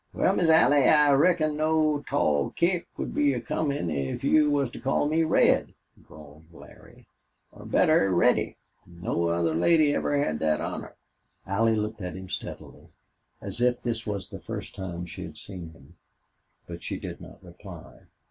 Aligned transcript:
"Wal, 0.15 0.35
Miss 0.35 0.49
Allie, 0.49 0.89
I 0.89 1.13
reckon 1.13 1.57
no 1.57 2.03
tall 2.09 2.49
kick 2.49 2.87
would 2.97 3.13
be 3.13 3.33
a 3.33 3.39
comin' 3.39 3.91
if 3.91 4.23
you 4.23 4.49
was 4.49 4.71
to 4.71 4.79
call 4.79 5.07
me 5.07 5.21
Red," 5.23 5.75
drawled 6.07 6.51
Larry. 6.51 7.05
"Or 7.51 7.65
better 7.67 8.09
Reddy. 8.09 8.57
No 8.87 9.25
other 9.27 9.53
lady 9.53 9.93
ever 9.93 10.17
had 10.17 10.39
thet 10.39 10.59
honor." 10.59 10.95
Allie 11.45 11.75
looked 11.75 12.01
at 12.01 12.15
him 12.15 12.29
steadily, 12.29 12.87
as 13.41 13.61
if 13.61 13.83
this 13.83 14.07
was 14.07 14.29
the 14.29 14.39
first 14.39 14.73
time 14.73 15.05
she 15.05 15.21
had 15.21 15.37
seen 15.37 15.69
him, 15.69 15.97
but 16.65 16.81
she 16.81 16.97
did 16.99 17.21
not 17.21 17.43
reply. 17.43 17.99